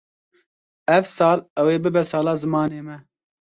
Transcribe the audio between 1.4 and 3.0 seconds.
ew ê bibe sala zimanê me.